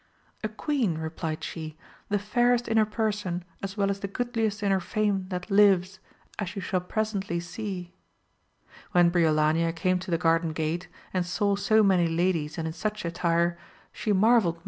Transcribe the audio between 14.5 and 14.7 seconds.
GAUL.